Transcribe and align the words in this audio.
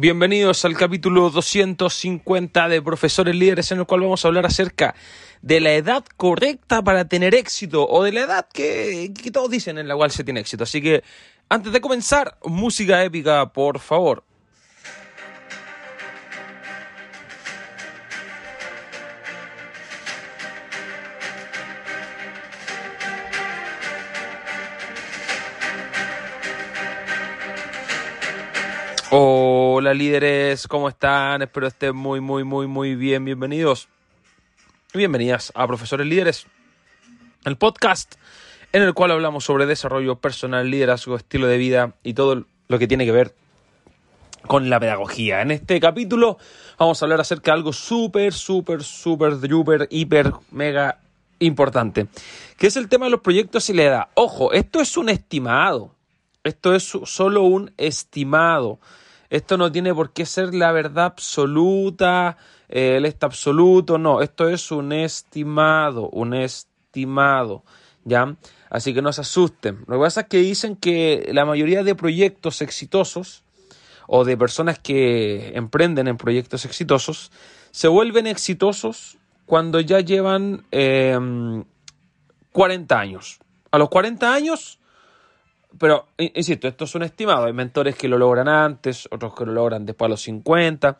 Bienvenidos 0.00 0.64
al 0.64 0.76
capítulo 0.76 1.28
250 1.28 2.68
de 2.68 2.80
Profesores 2.80 3.34
Líderes 3.34 3.72
en 3.72 3.80
el 3.80 3.84
cual 3.84 4.02
vamos 4.02 4.24
a 4.24 4.28
hablar 4.28 4.46
acerca 4.46 4.94
de 5.42 5.58
la 5.58 5.72
edad 5.72 6.04
correcta 6.16 6.84
para 6.84 7.08
tener 7.08 7.34
éxito 7.34 7.84
o 7.84 8.04
de 8.04 8.12
la 8.12 8.20
edad 8.20 8.46
que, 8.52 9.12
que 9.20 9.32
todos 9.32 9.50
dicen 9.50 9.76
en 9.76 9.88
la 9.88 9.96
cual 9.96 10.12
se 10.12 10.22
tiene 10.22 10.38
éxito. 10.38 10.62
Así 10.62 10.80
que 10.80 11.02
antes 11.48 11.72
de 11.72 11.80
comenzar, 11.80 12.38
música 12.44 13.02
épica, 13.02 13.52
por 13.52 13.80
favor. 13.80 14.22
Hola 29.10 29.94
líderes, 29.94 30.68
¿cómo 30.68 30.86
están? 30.86 31.40
Espero 31.40 31.66
estén 31.66 31.96
muy, 31.96 32.20
muy, 32.20 32.44
muy, 32.44 32.66
muy 32.66 32.94
bien. 32.94 33.24
Bienvenidos. 33.24 33.88
Bienvenidas 34.92 35.50
a 35.54 35.66
Profesores 35.66 36.06
Líderes, 36.06 36.46
el 37.46 37.56
podcast 37.56 38.16
en 38.70 38.82
el 38.82 38.92
cual 38.92 39.12
hablamos 39.12 39.44
sobre 39.44 39.64
desarrollo 39.64 40.16
personal, 40.16 40.70
liderazgo, 40.70 41.16
estilo 41.16 41.46
de 41.46 41.56
vida 41.56 41.94
y 42.02 42.12
todo 42.12 42.44
lo 42.68 42.78
que 42.78 42.86
tiene 42.86 43.06
que 43.06 43.12
ver 43.12 43.34
con 44.46 44.68
la 44.68 44.78
pedagogía. 44.78 45.40
En 45.40 45.52
este 45.52 45.80
capítulo 45.80 46.36
vamos 46.78 47.00
a 47.00 47.06
hablar 47.06 47.22
acerca 47.22 47.52
de 47.52 47.56
algo 47.56 47.72
súper, 47.72 48.34
súper, 48.34 48.82
súper, 48.82 49.40
super, 49.40 49.88
hiper, 49.90 50.32
mega 50.50 51.00
importante, 51.38 52.08
que 52.58 52.66
es 52.66 52.76
el 52.76 52.90
tema 52.90 53.06
de 53.06 53.12
los 53.12 53.20
proyectos 53.22 53.70
y 53.70 53.72
la 53.72 53.84
edad. 53.84 54.08
Ojo, 54.12 54.52
esto 54.52 54.82
es 54.82 54.98
un 54.98 55.08
estimado. 55.08 55.94
Esto 56.44 56.74
es 56.74 56.84
solo 57.04 57.42
un 57.42 57.72
estimado. 57.76 58.78
Esto 59.30 59.56
no 59.56 59.70
tiene 59.70 59.94
por 59.94 60.12
qué 60.12 60.24
ser 60.24 60.54
la 60.54 60.72
verdad 60.72 61.06
absoluta, 61.06 62.38
eh, 62.68 62.96
el 62.96 63.04
este 63.04 63.26
absoluto, 63.26 63.98
no. 63.98 64.22
Esto 64.22 64.48
es 64.48 64.70
un 64.70 64.92
estimado, 64.92 66.08
un 66.10 66.34
estimado. 66.34 67.64
¿Ya? 68.04 68.36
Así 68.70 68.94
que 68.94 69.02
no 69.02 69.12
se 69.12 69.22
asusten. 69.22 69.84
Lo 69.86 69.96
que 69.96 70.00
pasa 70.00 70.20
es 70.22 70.26
que 70.28 70.38
dicen 70.38 70.76
que 70.76 71.28
la 71.32 71.44
mayoría 71.44 71.82
de 71.82 71.94
proyectos 71.94 72.62
exitosos 72.62 73.42
o 74.06 74.24
de 74.24 74.36
personas 74.36 74.78
que 74.78 75.52
emprenden 75.54 76.08
en 76.08 76.16
proyectos 76.16 76.64
exitosos 76.64 77.30
se 77.70 77.88
vuelven 77.88 78.26
exitosos 78.26 79.18
cuando 79.46 79.80
ya 79.80 80.00
llevan 80.00 80.64
40 80.70 80.72
em, 80.72 81.64
años. 82.98 83.38
A 83.70 83.78
los 83.78 83.90
40 83.90 84.32
años 84.32 84.78
pero, 85.76 86.06
insisto, 86.16 86.66
esto 86.66 86.84
es 86.84 86.94
un 86.94 87.02
estimado. 87.02 87.44
Hay 87.44 87.52
mentores 87.52 87.94
que 87.94 88.08
lo 88.08 88.16
logran 88.16 88.48
antes, 88.48 89.08
otros 89.10 89.34
que 89.34 89.44
lo 89.44 89.52
logran 89.52 89.84
después 89.84 90.06
a 90.06 90.10
los 90.10 90.22
50. 90.22 90.98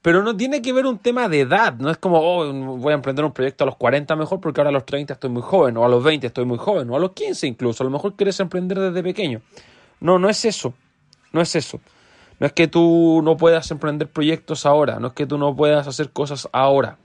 Pero 0.00 0.22
no 0.22 0.36
tiene 0.36 0.62
que 0.62 0.72
ver 0.72 0.86
un 0.86 0.98
tema 0.98 1.28
de 1.28 1.40
edad. 1.40 1.74
No 1.74 1.90
es 1.90 1.98
como, 1.98 2.20
oh, 2.20 2.50
voy 2.52 2.92
a 2.92 2.94
emprender 2.94 3.24
un 3.24 3.32
proyecto 3.32 3.64
a 3.64 3.66
los 3.66 3.76
40 3.76 4.16
mejor 4.16 4.40
porque 4.40 4.60
ahora 4.60 4.70
a 4.70 4.72
los 4.72 4.86
30 4.86 5.14
estoy 5.14 5.30
muy 5.30 5.42
joven, 5.42 5.76
o 5.76 5.84
a 5.84 5.88
los 5.88 6.02
20 6.02 6.28
estoy 6.28 6.44
muy 6.44 6.58
joven, 6.58 6.88
o 6.90 6.96
a 6.96 6.98
los 6.98 7.12
15 7.12 7.46
incluso. 7.46 7.82
A 7.82 7.86
lo 7.86 7.90
mejor 7.90 8.14
quieres 8.14 8.38
emprender 8.40 8.78
desde 8.78 9.02
pequeño. 9.02 9.42
No, 10.00 10.18
no 10.18 10.30
es 10.30 10.44
eso. 10.44 10.74
No 11.32 11.40
es 11.40 11.54
eso. 11.54 11.80
No 12.38 12.46
es 12.46 12.52
que 12.52 12.68
tú 12.68 13.20
no 13.22 13.36
puedas 13.36 13.70
emprender 13.70 14.08
proyectos 14.08 14.64
ahora. 14.64 14.98
No 14.98 15.08
es 15.08 15.12
que 15.12 15.26
tú 15.26 15.38
no 15.38 15.54
puedas 15.54 15.86
hacer 15.86 16.10
cosas 16.10 16.48
ahora. 16.52 16.98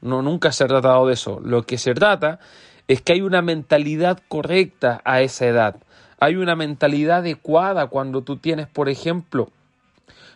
No, 0.00 0.22
nunca 0.22 0.52
se 0.52 0.64
ha 0.64 0.66
tratado 0.66 1.06
de 1.06 1.14
eso. 1.14 1.40
Lo 1.44 1.62
que 1.62 1.78
se 1.78 1.94
trata 1.94 2.40
es 2.88 3.02
que 3.02 3.12
hay 3.12 3.20
una 3.20 3.42
mentalidad 3.42 4.20
correcta 4.28 5.00
a 5.04 5.20
esa 5.20 5.46
edad 5.46 5.76
hay 6.22 6.36
una 6.36 6.54
mentalidad 6.54 7.18
adecuada 7.18 7.88
cuando 7.88 8.22
tú 8.22 8.36
tienes, 8.36 8.68
por 8.68 8.88
ejemplo, 8.88 9.50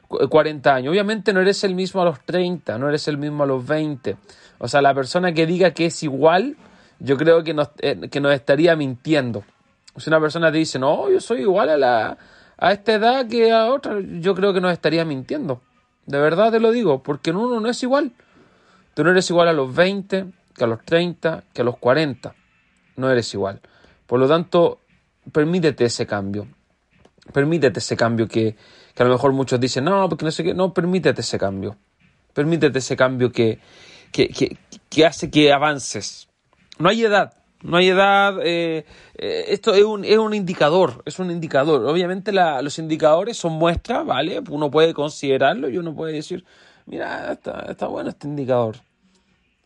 40 0.09 0.75
años. 0.75 0.91
Obviamente 0.91 1.33
no 1.33 1.41
eres 1.41 1.63
el 1.63 1.77
mismo 1.77 2.03
a 2.03 2.07
los 2.07 2.19
30, 2.23 2.77
no 2.77 2.89
eres 2.89 3.07
el 3.07 3.19
mismo 3.19 3.45
a 3.45 3.47
los 3.47 3.65
20. 3.65 4.17
O 4.59 4.67
sea, 4.67 4.83
la 4.83 4.93
persona 4.95 5.33
que 5.33 5.47
diga 5.47 5.71
que 5.71 5.87
es 5.87 6.03
igual, 6.03 6.57
yo 6.99 7.17
creo 7.17 7.45
que 7.45 7.55
nos, 7.55 7.71
eh, 7.79 8.09
que 8.11 8.19
nos 8.19 8.33
estaría 8.33 8.75
mintiendo. 8.75 9.45
Si 9.97 10.11
una 10.11 10.19
persona 10.19 10.51
te 10.51 10.59
dice, 10.59 10.81
no, 10.81 11.09
yo 11.09 11.21
soy 11.21 11.43
igual 11.43 11.69
a, 11.69 11.77
la, 11.77 12.19
a 12.59 12.73
esta 12.73 12.95
edad 12.95 13.29
que 13.29 13.53
a 13.53 13.67
otra, 13.67 14.01
yo 14.01 14.35
creo 14.35 14.53
que 14.53 14.61
nos 14.61 14.73
estaría 14.73 15.05
mintiendo. 15.05 15.61
De 16.07 16.19
verdad 16.19 16.51
te 16.51 16.59
lo 16.59 16.73
digo, 16.73 17.05
porque 17.05 17.31
uno 17.31 17.61
no 17.61 17.69
es 17.69 17.81
igual. 17.85 18.11
Tú 18.95 19.05
no 19.05 19.13
eres 19.13 19.31
igual 19.31 19.47
a 19.47 19.53
los 19.53 19.73
20, 19.73 20.27
que 20.53 20.65
a 20.65 20.67
los 20.67 20.85
30, 20.85 21.45
que 21.55 21.63
a 21.63 21.65
los 21.65 21.77
40. 21.77 22.35
No 22.97 23.09
eres 23.09 23.33
igual. 23.35 23.61
Por 24.09 24.19
lo 24.19 24.27
tanto, 24.27 24.81
permítete 25.33 25.85
ese 25.85 26.07
cambio. 26.07 26.49
Permítete 27.33 27.81
ese 27.81 27.97
cambio 27.97 28.29
que, 28.29 28.57
a 28.97 29.05
lo 29.05 29.11
mejor 29.11 29.33
muchos 29.33 29.59
dicen, 29.61 29.85
no, 29.85 30.09
porque 30.09 30.25
no 30.25 30.31
sé 30.31 30.45
qué, 30.45 30.55
no, 30.55 30.73
permítete 30.73 31.21
ese 31.21 31.39
cambio. 31.39 31.77
Permítete 32.33 32.79
ese 32.79 32.97
cambio 32.97 33.33
que, 33.33 33.59
que, 34.13 35.07
hace 35.07 35.31
que 35.31 35.53
avances. 35.53 36.29
No 36.79 36.89
hay 36.89 37.03
edad, 37.03 37.35
no 37.63 37.79
hay 37.79 37.89
edad, 37.89 38.39
eh, 38.45 38.85
eh, 39.17 39.45
esto 39.49 39.75
es 39.75 39.83
un, 39.83 40.05
es 40.05 40.19
un 40.19 40.35
indicador, 40.35 41.03
es 41.05 41.19
un 41.19 41.31
indicador. 41.31 41.85
Obviamente 41.87 42.33
los 42.33 42.79
indicadores 42.79 43.37
son 43.37 43.53
muestras, 43.55 44.05
¿vale? 44.07 44.43
Uno 44.51 44.71
puede 44.71 44.95
considerarlo 44.95 45.69
y 45.69 45.79
uno 45.79 45.95
puede 45.95 46.13
decir, 46.13 46.45
mira, 46.85 47.33
está, 47.33 47.67
está 47.71 47.87
bueno 47.87 48.11
este 48.11 48.29
indicador. 48.29 48.77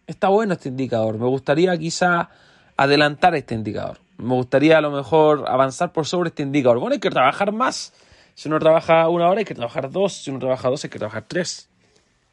Está 0.07 0.29
bueno 0.29 0.55
este 0.55 0.69
indicador. 0.69 1.19
Me 1.19 1.27
gustaría 1.27 1.77
quizá 1.77 2.31
adelantar 2.77 3.35
este 3.35 3.55
indicador 3.55 3.99
me 4.21 4.35
gustaría 4.35 4.79
a 4.79 4.81
lo 4.81 4.91
mejor 4.91 5.45
avanzar 5.49 5.93
por 5.93 6.07
sobre 6.07 6.29
este 6.29 6.43
indicador. 6.43 6.79
Bueno, 6.79 6.95
hay 6.95 7.01
que 7.01 7.11
trabajar 7.11 7.53
más. 7.53 7.93
Si 8.35 8.49
uno 8.49 8.59
trabaja 8.59 9.09
una 9.09 9.29
hora, 9.29 9.41
hay 9.41 9.45
que 9.45 9.55
trabajar 9.55 9.91
dos. 9.91 10.13
Si 10.23 10.31
uno 10.31 10.39
trabaja 10.39 10.69
dos, 10.69 10.85
hay 10.85 10.91
que 10.91 10.99
trabajar 10.99 11.25
tres. 11.27 11.69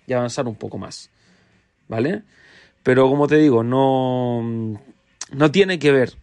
Y 0.06 0.14
avanzar 0.14 0.47
un 0.47 0.56
poco 0.56 0.78
más. 0.78 1.09
¿Vale? 1.88 2.24
Pero 2.84 3.09
como 3.09 3.28
te 3.28 3.38
digo, 3.38 3.64
no, 3.64 4.80
no 5.31 5.52
tiene 5.52 5.80
que 5.80 5.92
ver. 5.92 6.14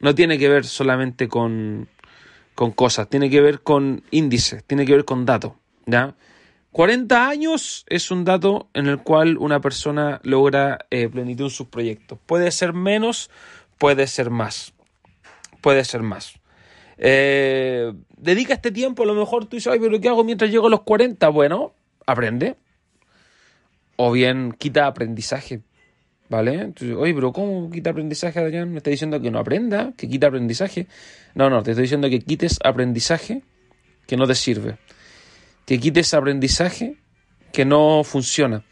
No 0.00 0.14
tiene 0.14 0.38
que 0.38 0.48
ver 0.48 0.64
solamente 0.64 1.28
con, 1.28 1.88
con 2.54 2.70
cosas. 2.72 3.08
Tiene 3.08 3.28
que 3.30 3.40
ver 3.40 3.60
con 3.60 4.02
índices. 4.10 4.64
Tiene 4.64 4.86
que 4.86 4.94
ver 4.94 5.04
con 5.04 5.26
datos. 5.26 5.52
¿Ya? 5.86 6.14
40 6.72 7.28
años 7.28 7.84
es 7.88 8.10
un 8.10 8.24
dato 8.24 8.68
en 8.74 8.86
el 8.86 8.98
cual 8.98 9.38
una 9.38 9.60
persona 9.60 10.20
logra 10.22 10.86
eh, 10.90 11.08
plenitud 11.08 11.46
en 11.46 11.50
sus 11.50 11.66
proyectos. 11.66 12.18
Puede 12.24 12.50
ser 12.50 12.72
menos, 12.72 13.30
puede 13.78 14.06
ser 14.06 14.30
más 14.30 14.74
puede 15.60 15.84
ser 15.84 16.02
más. 16.02 16.34
Eh, 16.98 17.92
dedica 18.16 18.54
este 18.54 18.70
tiempo, 18.70 19.04
a 19.04 19.06
lo 19.06 19.14
mejor 19.14 19.46
tú 19.46 19.56
dices, 19.56 19.72
ay, 19.72 19.78
pero 19.78 20.00
¿qué 20.00 20.08
hago 20.08 20.24
mientras 20.24 20.50
llego 20.50 20.66
a 20.66 20.70
los 20.70 20.82
40? 20.82 21.28
Bueno, 21.28 21.74
aprende. 22.06 22.56
O 23.96 24.12
bien 24.12 24.52
quita 24.52 24.86
aprendizaje. 24.86 25.60
¿Vale? 26.28 26.54
Entonces, 26.54 26.94
oye, 26.94 27.14
pero 27.14 27.32
¿cómo 27.32 27.70
quita 27.70 27.90
aprendizaje, 27.90 28.38
Adrián? 28.38 28.70
Me 28.70 28.78
está 28.78 28.90
diciendo 28.90 29.18
que 29.20 29.30
no 29.30 29.38
aprenda, 29.38 29.94
que 29.96 30.08
quita 30.08 30.26
aprendizaje. 30.26 30.86
No, 31.34 31.48
no, 31.48 31.62
te 31.62 31.70
estoy 31.70 31.84
diciendo 31.84 32.10
que 32.10 32.20
quites 32.20 32.58
aprendizaje 32.62 33.42
que 34.06 34.16
no 34.16 34.26
te 34.26 34.34
sirve. 34.34 34.76
Que 35.64 35.80
quites 35.80 36.12
aprendizaje 36.12 36.96
que 37.50 37.64
no 37.64 38.04
funciona 38.04 38.62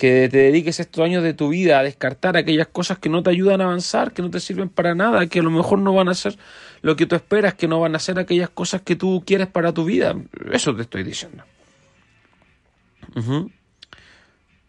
que 0.00 0.30
te 0.30 0.38
dediques 0.38 0.80
estos 0.80 1.04
años 1.04 1.22
de 1.22 1.34
tu 1.34 1.50
vida 1.50 1.78
a 1.78 1.82
descartar 1.82 2.34
aquellas 2.34 2.68
cosas 2.68 2.98
que 2.98 3.10
no 3.10 3.22
te 3.22 3.28
ayudan 3.28 3.60
a 3.60 3.64
avanzar, 3.64 4.14
que 4.14 4.22
no 4.22 4.30
te 4.30 4.40
sirven 4.40 4.70
para 4.70 4.94
nada, 4.94 5.26
que 5.26 5.40
a 5.40 5.42
lo 5.42 5.50
mejor 5.50 5.78
no 5.78 5.92
van 5.92 6.08
a 6.08 6.14
ser 6.14 6.38
lo 6.80 6.96
que 6.96 7.04
tú 7.04 7.16
esperas, 7.16 7.52
que 7.52 7.68
no 7.68 7.80
van 7.80 7.94
a 7.94 7.98
ser 7.98 8.18
aquellas 8.18 8.48
cosas 8.48 8.80
que 8.80 8.96
tú 8.96 9.22
quieres 9.26 9.48
para 9.48 9.74
tu 9.74 9.84
vida. 9.84 10.16
Eso 10.52 10.74
te 10.74 10.82
estoy 10.82 11.02
diciendo. 11.02 11.44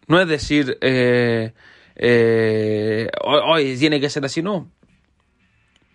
No 0.06 0.20
es 0.20 0.28
decir, 0.28 0.76
eh, 0.82 1.54
eh, 1.96 3.08
hoy 3.24 3.74
tiene 3.78 4.00
que 4.00 4.10
ser 4.10 4.26
así, 4.26 4.42
no. 4.42 4.70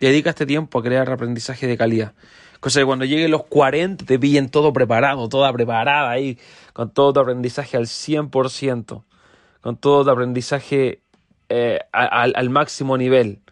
Dedica 0.00 0.30
este 0.30 0.46
tiempo 0.46 0.80
a 0.80 0.82
crear 0.82 1.08
aprendizaje 1.12 1.68
de 1.68 1.76
calidad. 1.76 2.12
Cosa 2.58 2.80
que 2.80 2.86
cuando 2.86 3.04
lleguen 3.04 3.30
los 3.30 3.44
40 3.44 4.04
te 4.04 4.18
pillen 4.18 4.48
todo 4.48 4.72
preparado, 4.72 5.28
toda 5.28 5.52
preparada 5.52 6.10
ahí, 6.10 6.40
con 6.72 6.92
todo 6.92 7.12
tu 7.12 7.20
aprendizaje 7.20 7.76
al 7.76 7.84
100% 7.86 9.04
con 9.68 9.76
todo 9.76 10.02
tu 10.02 10.08
aprendizaje 10.08 11.02
eh, 11.50 11.80
al, 11.92 12.48
máximo 12.48 12.96
nivel, 12.96 13.42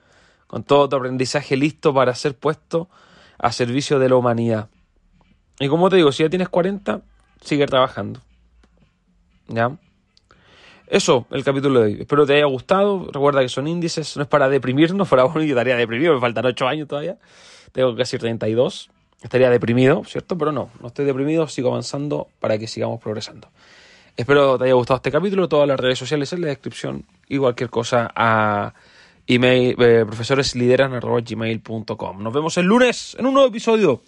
con 0.47 0.65
todo 0.65 0.89
tu 0.89 0.97
aprendizaje 0.97 1.59
listo 1.59 1.93
para 1.93 2.15
ser 2.15 2.35
puesto 2.35 2.89
a 3.37 3.53
servicio 3.53 3.99
de 3.99 4.09
la 4.09 4.17
humanidad. 4.17 4.71
Y 5.61 5.69
como 5.69 5.91
te 5.91 5.97
digo, 5.97 6.13
si 6.13 6.23
ya 6.23 6.31
tienes 6.31 6.49
40, 6.49 7.03
sigue 7.43 7.67
trabajando. 7.67 8.23
¿Ya? 9.49 9.77
Eso, 10.87 11.27
el 11.31 11.45
capítulo 11.45 11.81
de 11.81 11.85
hoy. 11.85 11.97
Espero 12.01 12.25
te 12.25 12.37
haya 12.37 12.47
gustado. 12.47 13.11
Recuerda 13.12 13.43
que 13.43 13.51
son 13.51 13.69
índices, 13.69 14.17
no 14.17 14.23
es 14.23 14.29
para 14.29 14.49
deprimirnos. 14.49 15.07
Por 15.11 15.21
ahora 15.21 15.45
yo 15.45 15.51
estaría 15.51 15.77
deprimido, 15.77 16.15
me 16.15 16.21
faltan 16.21 16.47
8 16.47 16.67
años 16.67 16.89
todavía. 16.89 17.19
Tengo 17.73 17.95
casi 17.95 18.17
32. 18.17 18.89
Estaría 19.23 19.51
deprimido, 19.51 20.03
¿cierto? 20.07 20.39
Pero 20.39 20.51
no, 20.51 20.71
no 20.81 20.89
estoy 20.89 21.05
deprimido, 21.05 21.47
sigo 21.47 21.69
avanzando 21.69 22.29
para 22.41 22.57
que 22.57 22.67
sigamos 22.67 23.03
progresando. 23.03 23.51
Espero 24.17 24.57
te 24.57 24.65
haya 24.65 24.73
gustado 24.73 24.97
este 24.97 25.13
capítulo, 25.13 25.47
todas 25.47 25.69
las 25.69 25.79
redes 25.79 25.99
sociales 25.99 26.33
en 26.33 26.41
la 26.41 26.47
descripción 26.47 27.05
y 27.29 27.37
cualquier 27.37 27.69
cosa 27.69 28.11
a 28.15 28.73
email 29.27 29.77
eh. 29.79 30.05
Nos 32.19 32.33
vemos 32.33 32.57
el 32.57 32.65
lunes 32.65 33.15
en 33.19 33.27
un 33.27 33.35
nuevo 33.35 33.49
episodio 33.49 34.01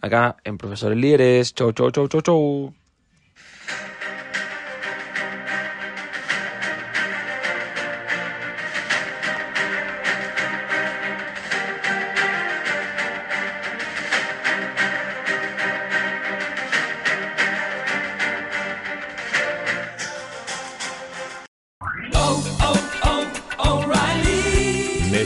acá 0.00 0.36
en 0.42 0.58
Profesores 0.58 0.98
Líderes. 0.98 1.54
Chau, 1.54 1.70
chau, 1.72 1.92
chau, 1.92 2.08
chau, 2.08 2.20
chau. 2.22 2.81